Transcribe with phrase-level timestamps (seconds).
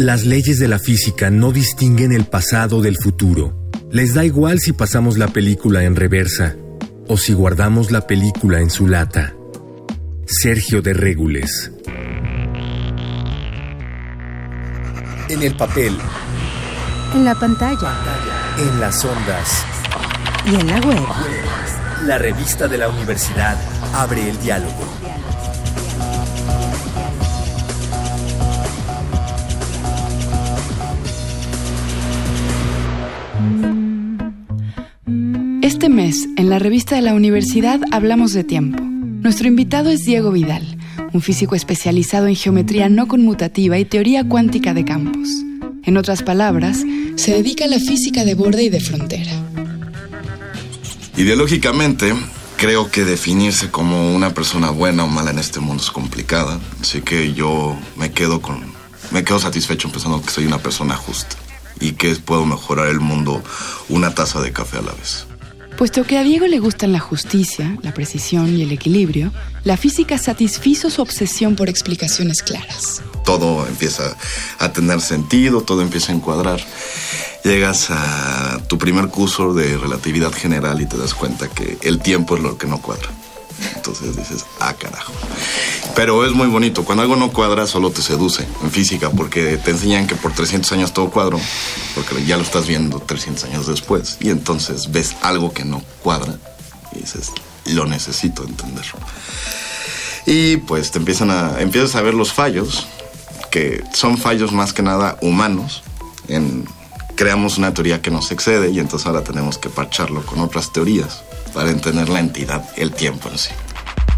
[0.00, 3.68] Las leyes de la física no distinguen el pasado del futuro.
[3.90, 6.56] Les da igual si pasamos la película en reversa
[7.06, 9.34] o si guardamos la película en su lata.
[10.24, 11.70] Sergio de Régules.
[15.28, 15.98] En el papel.
[17.14, 17.92] En la pantalla.
[18.58, 19.66] En las ondas.
[20.46, 21.06] Y en la web.
[22.06, 23.58] La revista de la universidad
[23.92, 24.99] abre el diálogo.
[36.36, 38.82] En la revista de la universidad hablamos de tiempo.
[38.82, 40.76] Nuestro invitado es Diego Vidal,
[41.12, 45.28] un físico especializado en geometría no conmutativa y teoría cuántica de campos.
[45.84, 46.84] En otras palabras,
[47.14, 49.30] se dedica a la física de borde y de frontera.
[51.16, 52.12] Ideológicamente,
[52.56, 57.02] creo que definirse como una persona buena o mala en este mundo es complicada, así
[57.02, 58.64] que yo me quedo con
[59.12, 61.36] me quedo satisfecho pensando que soy una persona justa
[61.78, 63.42] y que puedo mejorar el mundo
[63.88, 65.29] una taza de café a la vez.
[65.80, 69.32] Puesto que a Diego le gustan la justicia, la precisión y el equilibrio,
[69.64, 73.00] la física satisfizo su obsesión por explicaciones claras.
[73.24, 74.14] Todo empieza
[74.58, 76.60] a tener sentido, todo empieza a encuadrar.
[77.44, 82.36] Llegas a tu primer curso de relatividad general y te das cuenta que el tiempo
[82.36, 83.08] es lo que no cuadra.
[83.76, 85.12] Entonces dices, ah, carajo.
[85.94, 86.84] Pero es muy bonito.
[86.84, 90.70] Cuando algo no cuadra, solo te seduce en física, porque te enseñan que por 300
[90.72, 91.40] años todo cuadro,
[91.94, 94.16] porque ya lo estás viendo 300 años después.
[94.20, 96.34] Y entonces ves algo que no cuadra
[96.92, 97.32] y dices,
[97.66, 98.84] lo necesito entender.
[100.26, 102.86] Y pues te empiezan a, empiezas a ver los fallos,
[103.50, 105.82] que son fallos más que nada humanos.
[107.16, 111.22] Creamos una teoría que nos excede y entonces ahora tenemos que parcharlo con otras teorías
[111.52, 113.50] para entender la entidad, el tiempo en sí.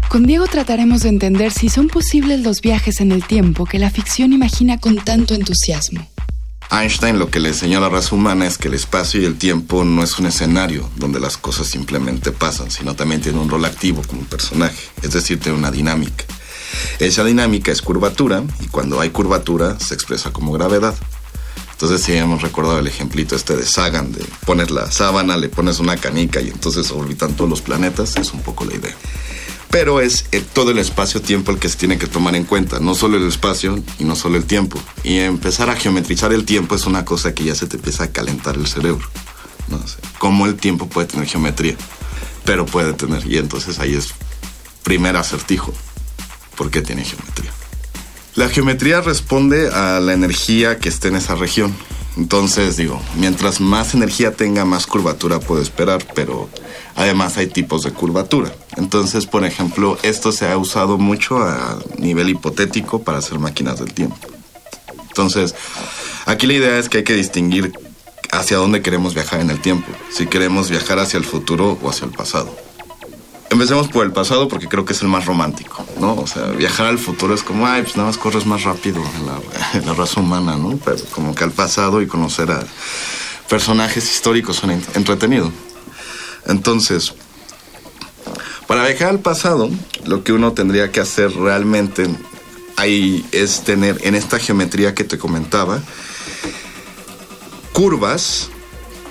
[0.09, 3.89] Con Diego trataremos de entender si son posibles los viajes en el tiempo que la
[3.89, 6.07] ficción imagina con tanto entusiasmo.
[6.71, 9.37] Einstein lo que le enseñó a la raza humana es que el espacio y el
[9.37, 13.65] tiempo no es un escenario donde las cosas simplemente pasan, sino también tiene un rol
[13.65, 16.25] activo como personaje, es decir, tiene una dinámica.
[16.99, 20.95] Esa dinámica es curvatura y cuando hay curvatura se expresa como gravedad.
[21.73, 25.79] Entonces sí hemos recordado el ejemplito este de Sagan, de pones la sábana, le pones
[25.79, 28.95] una canica y entonces orbitan todos los planetas, es un poco la idea.
[29.69, 32.93] Pero es eh, todo el espacio-tiempo el que se tiene que tomar en cuenta, no
[32.93, 34.79] solo el espacio y no solo el tiempo.
[35.03, 38.11] Y empezar a geometrizar el tiempo es una cosa que ya se te empieza a
[38.11, 39.07] calentar el cerebro.
[39.69, 41.75] No sé, cómo el tiempo puede tener geometría,
[42.45, 43.25] pero puede tener.
[43.25, 44.13] Y entonces ahí es
[44.83, 45.73] primer acertijo.
[46.55, 47.51] ¿Por qué tiene geometría?
[48.35, 51.75] La geometría responde a la energía que esté en esa región.
[52.17, 56.49] Entonces, digo, mientras más energía tenga, más curvatura puede esperar, pero
[56.95, 58.51] además hay tipos de curvatura.
[58.75, 63.93] Entonces, por ejemplo, esto se ha usado mucho a nivel hipotético para hacer máquinas del
[63.93, 64.17] tiempo.
[65.09, 65.53] Entonces,
[66.25, 67.71] aquí la idea es que hay que distinguir
[68.31, 72.05] hacia dónde queremos viajar en el tiempo, si queremos viajar hacia el futuro o hacia
[72.05, 72.55] el pasado.
[73.53, 76.15] Empecemos por el pasado porque creo que es el más romántico, ¿no?
[76.15, 78.99] O sea, viajar al futuro es como, ay, pues nada más corres más rápido
[79.75, 80.75] en la, raza humana, ¿no?
[80.83, 82.63] Pero como que al pasado y conocer a
[83.47, 85.51] personajes históricos son entretenido.
[86.47, 87.13] Entonces,
[88.65, 89.69] para viajar al pasado,
[90.03, 92.07] lo que uno tendría que hacer realmente
[92.75, 95.79] ahí es tener en esta geometría que te comentaba
[97.71, 98.49] curvas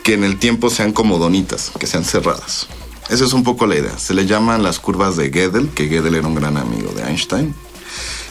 [0.02, 2.66] que en el tiempo sean como donitas, que sean cerradas.
[3.12, 3.98] Esa es un poco la idea.
[3.98, 7.54] Se le llaman las curvas de Gödel, que Gödel era un gran amigo de Einstein.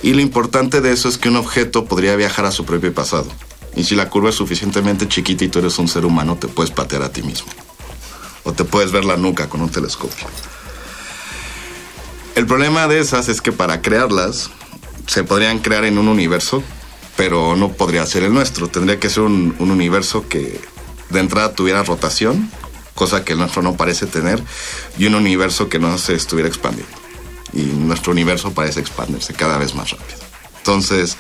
[0.02, 3.28] Y lo importante de eso es que un objeto podría viajar a su propio pasado.
[3.75, 6.72] Y si la curva es suficientemente chiquita y tú eres un ser humano, te puedes
[6.72, 7.52] patear a ti mismo.
[8.44, 10.25] O te puedes ver la nuca con un telescopio.
[12.34, 14.50] El problema de esas es que para crearlas
[15.06, 16.64] se podrían crear en un universo,
[17.16, 18.68] pero no podría ser el nuestro.
[18.68, 20.59] Tendría que ser un, un universo que
[21.12, 22.50] de entrada tuviera rotación
[22.96, 24.43] cosa que el nuestro no parece tener,
[24.97, 26.93] y un universo que no se estuviera expandiendo.
[27.53, 30.20] Y nuestro universo parece expandirse cada vez más rápido.
[30.58, 31.17] Entonces,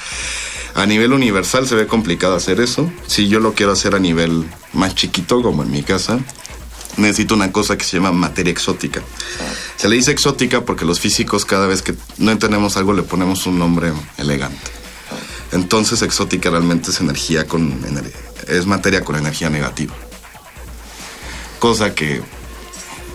[0.75, 2.91] a nivel universal se ve complicado hacer eso.
[3.07, 6.19] Si yo lo quiero hacer a nivel más chiquito, como en mi casa,
[6.97, 9.01] necesito una cosa que se llama materia exótica.
[9.75, 13.45] Se le dice exótica porque los físicos cada vez que no entendemos algo le ponemos
[13.45, 14.71] un nombre elegante.
[15.51, 17.81] Entonces exótica realmente es energía con
[18.47, 19.93] es materia con energía negativa
[21.61, 22.23] cosa que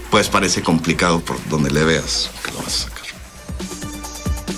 [0.08, 3.04] pues parece complicado por donde le veas que lo vas a sacar.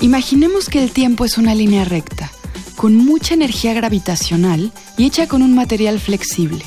[0.03, 2.31] Imaginemos que el tiempo es una línea recta,
[2.77, 6.67] con mucha energía gravitacional y hecha con un material flexible,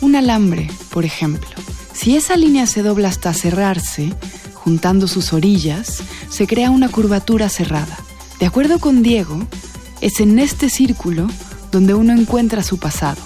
[0.00, 1.50] un alambre, por ejemplo.
[1.92, 4.10] Si esa línea se dobla hasta cerrarse,
[4.54, 5.98] juntando sus orillas,
[6.30, 7.98] se crea una curvatura cerrada.
[8.40, 9.46] De acuerdo con Diego,
[10.00, 11.28] es en este círculo
[11.70, 13.20] donde uno encuentra su pasado.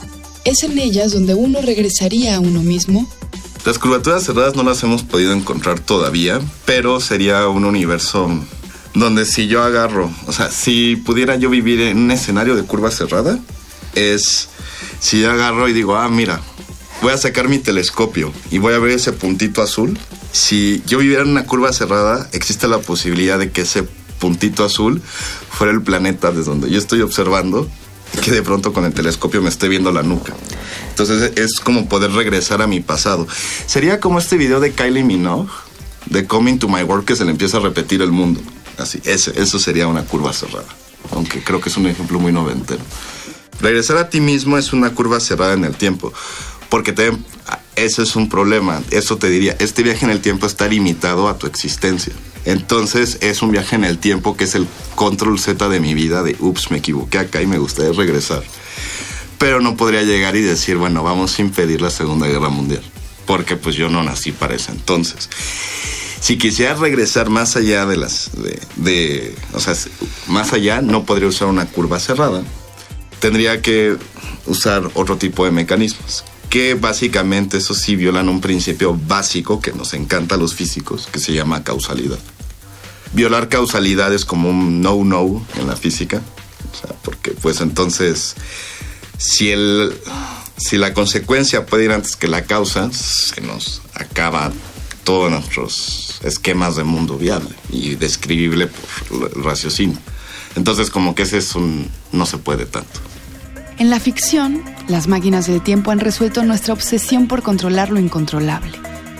[0.44, 3.06] ¿Es en ellas donde uno regresaría a uno mismo?
[3.66, 8.30] Las curvaturas cerradas no las hemos podido encontrar todavía, pero sería un universo
[8.94, 12.92] donde si yo agarro, o sea, si pudiera yo vivir en un escenario de curva
[12.92, 13.40] cerrada,
[13.96, 14.50] es
[15.00, 16.40] si yo agarro y digo, ah, mira,
[17.02, 19.98] voy a sacar mi telescopio y voy a ver ese puntito azul.
[20.30, 23.82] Si yo viviera en una curva cerrada, existe la posibilidad de que ese
[24.20, 25.02] puntito azul
[25.50, 27.68] fuera el planeta desde donde yo estoy observando
[28.22, 30.34] que de pronto con el telescopio me esté viendo la nuca.
[30.90, 33.26] Entonces es como poder regresar a mi pasado.
[33.66, 35.50] Sería como este video de Kylie Minogue
[36.06, 38.40] de Coming to My Work que se le empieza a repetir el mundo.
[38.78, 40.66] Así, ese, eso sería una curva cerrada.
[41.12, 42.80] Aunque creo que es un ejemplo muy noventero.
[43.60, 46.12] Regresar a ti mismo es una curva cerrada en el tiempo.
[46.68, 47.12] Porque te,
[47.76, 48.82] eso es un problema.
[48.90, 52.12] Eso te diría, este viaje en el tiempo está limitado a tu existencia.
[52.46, 56.22] Entonces es un viaje en el tiempo que es el control Z de mi vida,
[56.22, 58.42] de ups, me equivoqué acá y me gustaría regresar.
[59.36, 62.82] Pero no podría llegar y decir, bueno, vamos a impedir la Segunda Guerra Mundial.
[63.26, 65.28] Porque pues yo no nací para ese entonces
[66.26, 68.30] si quisiera regresar más allá de las,
[68.76, 69.74] de, o sea,
[70.26, 72.42] más allá, no podría usar una curva cerrada.
[73.20, 73.96] Tendría que
[74.46, 79.94] usar otro tipo de mecanismos, que básicamente eso sí violan un principio básico que nos
[79.94, 82.18] encanta a los físicos, que se llama causalidad.
[83.12, 86.22] Violar causalidad es como un no-no en la física,
[87.02, 88.34] porque pues entonces,
[89.18, 89.94] si el,
[90.56, 94.52] si la consecuencia puede ir antes que la causa, se nos acaba
[95.04, 99.98] todos nuestros esquemas de mundo viable y describible por el raciocinio.
[100.56, 103.00] Entonces como que ese es un no se puede tanto.
[103.78, 108.72] En la ficción, las máquinas de tiempo han resuelto nuestra obsesión por controlar lo incontrolable,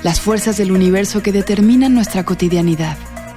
[0.03, 2.97] las fuerzas del universo que determinan nuestra cotidianidad,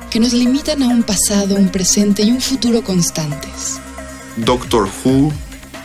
[0.09, 3.79] que nos limitan a un pasado, un presente y un futuro constantes.
[4.37, 5.33] Doctor Who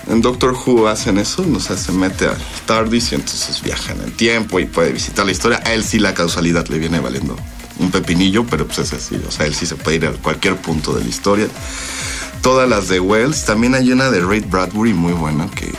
[0.08, 4.02] en Doctor Who hacen eso, no sé, se mete al TARDIS y entonces viaja en
[4.02, 5.62] el tiempo y puede visitar la historia.
[5.64, 7.36] A él sí la causalidad le viene valiendo
[7.78, 10.56] un pepinillo, pero pues es así, o sea, él sí se puede ir a cualquier
[10.56, 11.48] punto de la historia.
[12.44, 15.72] Todas las de Wells, también hay una de Ray Bradbury muy buena, que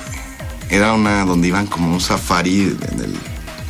[0.69, 3.15] era una donde iban como un safari en el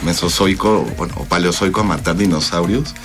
[0.06, 2.96] Mesozoico bueno, o Paleozoico a matar dinosaurios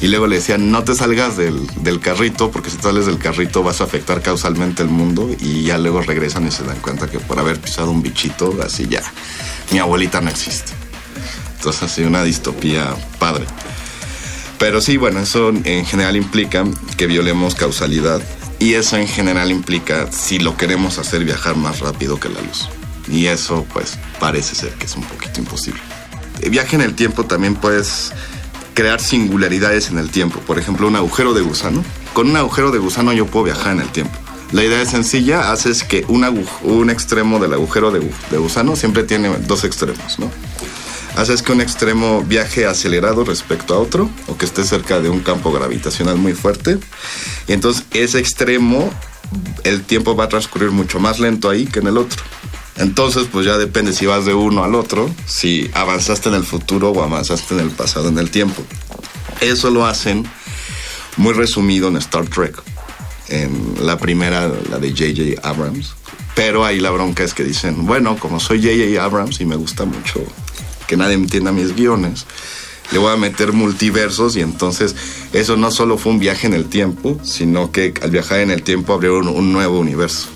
[0.00, 3.62] y luego le decían, no te salgas del, del, carrito, porque si sales del carrito
[3.62, 7.20] vas a afectar causalmente el mundo, y ya luego regresan y se dan cuenta que
[7.20, 9.02] por haber pisado un bichito, así ya,
[9.70, 10.72] mi abuelita no existe.
[11.56, 13.46] Entonces, así una distopía padre.
[14.58, 16.64] Pero sí, bueno, eso en general implica
[16.96, 18.22] que violemos causalidad,
[18.58, 22.68] y eso en general implica, si lo queremos hacer, viajar más rápido que la luz.
[23.08, 25.80] Y eso, pues, parece ser que es un poquito imposible.
[26.48, 28.12] Viaje en el tiempo también puedes
[28.74, 30.40] crear singularidades en el tiempo.
[30.40, 31.84] Por ejemplo, un agujero de gusano.
[32.12, 34.18] Con un agujero de gusano yo puedo viajar en el tiempo.
[34.52, 38.00] La idea es sencilla, haces que un, extremo del agujero de,
[38.38, 40.30] gusano siempre tiene dos extremos, ¿no?
[41.16, 45.20] Haces que un extremo viaje acelerado respecto a otro o que esté cerca de un
[45.20, 46.78] campo gravitacional muy fuerte.
[47.46, 48.90] Y entonces ese extremo,
[49.62, 52.22] el tiempo va a transcurrir mucho más lento ahí que en el otro.
[52.76, 56.90] Entonces, pues ya depende si vas de uno al otro, si avanzaste en el futuro
[56.90, 58.62] o avanzaste en el pasado, en el tiempo.
[59.40, 60.26] Eso lo hacen
[61.16, 62.60] muy resumido en Star Trek,
[63.28, 65.48] en la primera, la de J.J.
[65.48, 65.94] Abrams.
[66.34, 69.04] Pero ahí la bronca es que dicen, bueno, como soy J.J.
[69.04, 70.24] Abrams y me gusta mucho
[70.86, 72.26] que nadie entienda mis guiones,
[72.92, 74.94] le voy a meter multiversos y entonces
[75.32, 78.62] eso no solo fue un viaje en el tiempo, sino que al viajar en el
[78.62, 80.28] tiempo abrieron un nuevo universo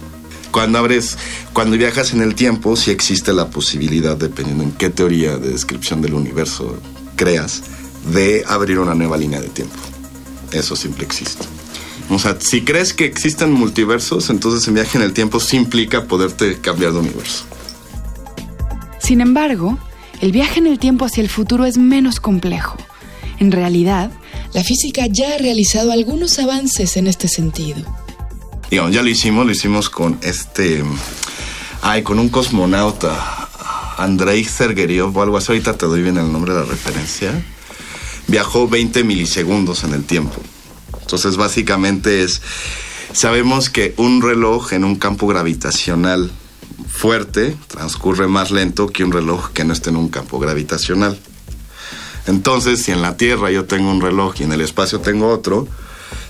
[0.50, 1.16] cuando abres,
[1.52, 6.00] cuando viajas en el tiempo, sí existe la posibilidad, dependiendo en qué teoría de descripción
[6.00, 6.80] del universo
[7.16, 7.62] creas,
[8.12, 9.76] de abrir una nueva línea de tiempo.
[10.52, 11.44] Eso siempre existe.
[12.10, 16.04] O sea, si crees que existen multiversos, entonces el viaje en el tiempo sí implica
[16.04, 17.44] poderte cambiar de universo.
[18.98, 19.78] Sin embargo,
[20.20, 22.76] el viaje en el tiempo hacia el futuro es menos complejo.
[23.38, 24.10] En realidad,
[24.52, 27.84] la física ya ha realizado algunos avances en este sentido
[28.70, 30.84] ya lo hicimos, lo hicimos con este,
[31.82, 33.48] ay, con un cosmonauta,
[33.96, 37.32] Andrei Sergeriov o algo así, ahorita te doy bien el nombre de la referencia,
[38.26, 40.36] viajó 20 milisegundos en el tiempo.
[41.00, 42.42] Entonces, básicamente es,
[43.12, 46.30] sabemos que un reloj en un campo gravitacional
[46.98, 51.16] fuerte transcurre más lento que un reloj que no esté en un campo gravitacional.
[52.26, 55.68] Entonces, si en la Tierra yo tengo un reloj y en el espacio tengo otro,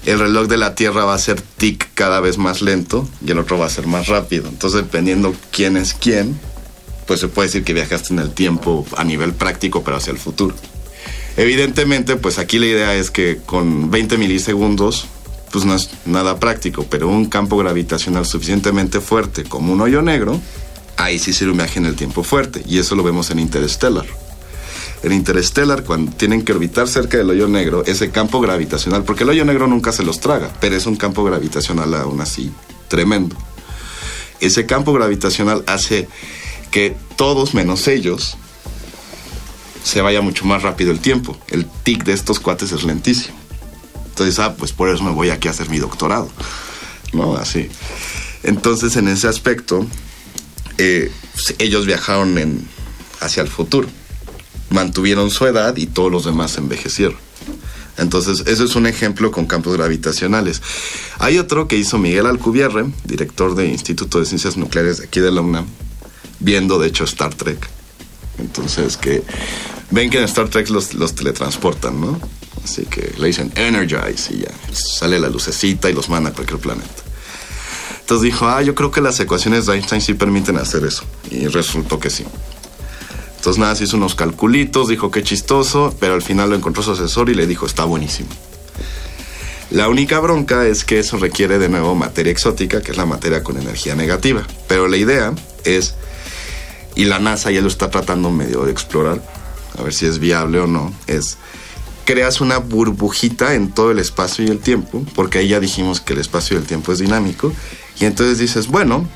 [0.04, 3.38] el reloj de la Tierra va a ser tic cada vez más lento y el
[3.38, 4.46] otro va a ser más rápido.
[4.46, 6.38] Entonces, dependiendo quién es quién,
[7.06, 10.18] pues se puede decir que viajaste en el tiempo a nivel práctico, pero hacia el
[10.18, 10.54] futuro.
[11.38, 15.06] Evidentemente, pues aquí la idea es que con 20 milisegundos
[15.52, 20.40] pues no es nada práctico, pero un campo gravitacional suficientemente fuerte como un hoyo negro,
[20.96, 24.06] ahí sí un viaje en el tiempo fuerte, y eso lo vemos en Interstellar.
[25.02, 29.30] En Interstellar, cuando tienen que orbitar cerca del hoyo negro, ese campo gravitacional, porque el
[29.30, 32.52] hoyo negro nunca se los traga, pero es un campo gravitacional aún así
[32.88, 33.36] tremendo.
[34.40, 36.08] Ese campo gravitacional hace
[36.70, 38.36] que todos menos ellos
[39.82, 41.36] se vaya mucho más rápido el tiempo.
[41.48, 43.36] El tic de estos cuates es lentísimo.
[44.18, 46.28] Entonces, ah, pues por eso me voy aquí a hacer mi doctorado.
[47.12, 47.36] ¿No?
[47.36, 47.68] Así.
[48.42, 49.86] Entonces, en ese aspecto,
[50.76, 51.12] eh,
[51.60, 52.66] ellos viajaron
[53.20, 53.86] hacia el futuro.
[54.70, 57.16] Mantuvieron su edad y todos los demás envejecieron.
[57.96, 60.62] Entonces, eso es un ejemplo con campos gravitacionales.
[61.20, 65.30] Hay otro que hizo Miguel Alcubierre, director del Instituto de Ciencias Nucleares de aquí de
[65.30, 65.66] la UNAM,
[66.40, 67.68] viendo de hecho Star Trek.
[68.38, 69.22] Entonces, que
[69.92, 72.20] ven que en Star Trek los, los teletransportan, ¿no?
[72.68, 76.60] Así que le dicen Energize y ya sale la lucecita y los manda a cualquier
[76.60, 77.02] planeta.
[78.00, 81.04] Entonces dijo, ah, yo creo que las ecuaciones de Einstein sí permiten hacer eso.
[81.30, 82.24] Y resultó que sí.
[83.36, 86.92] Entonces nada, se hizo unos calculitos, dijo qué chistoso, pero al final lo encontró su
[86.92, 88.28] asesor y le dijo, está buenísimo.
[89.70, 93.42] La única bronca es que eso requiere de nuevo materia exótica, que es la materia
[93.42, 94.46] con energía negativa.
[94.66, 95.34] Pero la idea
[95.64, 95.94] es,
[96.96, 99.22] y la NASA ya lo está tratando medio de explorar,
[99.78, 101.38] a ver si es viable o no, es
[102.08, 106.14] creas una burbujita en todo el espacio y el tiempo, porque ahí ya dijimos que
[106.14, 107.52] el espacio y el tiempo es dinámico,
[108.00, 109.06] y entonces dices, bueno,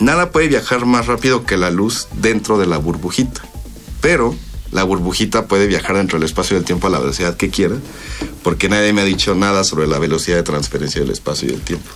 [0.00, 3.40] nada puede viajar más rápido que la luz dentro de la burbujita,
[4.00, 4.34] pero
[4.72, 7.76] la burbujita puede viajar dentro del espacio y el tiempo a la velocidad que quiera,
[8.42, 11.60] porque nadie me ha dicho nada sobre la velocidad de transferencia del espacio y el
[11.60, 11.88] tiempo.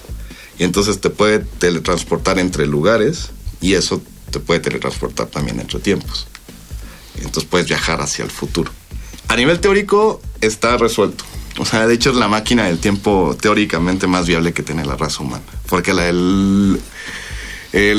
[0.56, 3.30] Y entonces te puede teletransportar entre lugares
[3.60, 6.28] y eso te puede teletransportar también entre tiempos.
[7.16, 8.70] Entonces puedes viajar hacia el futuro
[9.28, 11.24] a nivel teórico está resuelto.
[11.58, 14.96] O sea, de hecho es la máquina del tiempo teóricamente más viable que tiene la
[14.96, 15.44] raza humana.
[15.68, 16.80] Porque el,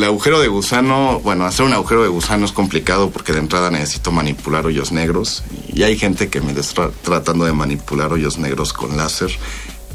[0.03, 4.11] agujero de gusano, bueno, hacer un agujero de gusano es complicado porque de entrada necesito
[4.11, 5.43] manipular hoyos negros.
[5.73, 9.31] Y hay gente que me está tratando de manipular hoyos negros con láser.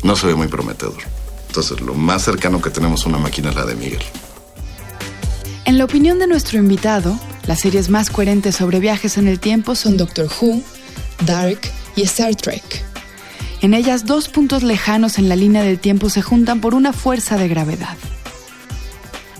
[0.03, 1.03] No se ve muy prometedor.
[1.49, 4.03] Entonces, lo más cercano que tenemos a una máquina es la de Miguel.
[5.67, 9.75] En la opinión de nuestro invitado, las series más coherentes sobre viajes en el tiempo
[9.75, 10.63] son Doctor Who,
[11.27, 11.61] Dark
[11.97, 12.85] y Star Trek.
[13.63, 17.37] En ellas dos puntos lejanos en la línea del tiempo se juntan por una fuerza
[17.37, 17.97] de gravedad.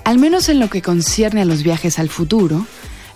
[0.05, 2.67] Al menos en lo que concierne a los viajes al futuro,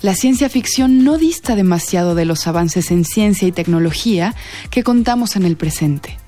[0.01, 4.35] la ciencia ficción no dista demasiado de los avances en ciencia y tecnología
[4.71, 6.19] que contamos en el presente.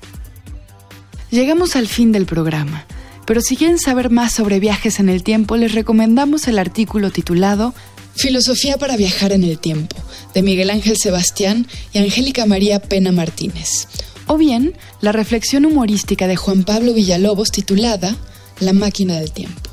[1.29, 2.85] Llegamos al fin del programa,
[3.25, 7.73] pero si quieren saber más sobre viajes en el tiempo, les recomendamos el artículo titulado
[8.17, 9.95] Filosofía para viajar en el tiempo,
[10.33, 13.87] de Miguel Ángel Sebastián y Angélica María Pena Martínez.
[14.25, 18.15] O bien, la reflexión humorística de Juan Pablo Villalobos titulada
[18.59, 19.69] La máquina del tiempo.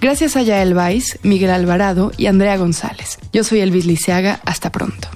[0.00, 3.18] Gracias a Yael Vais, Miguel Alvarado y Andrea González.
[3.32, 4.40] Yo soy Elvis Liceaga.
[4.44, 5.08] Hasta pronto.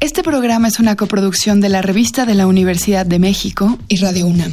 [0.00, 4.26] Este programa es una coproducción de la Revista de la Universidad de México y Radio
[4.26, 4.52] UNAM.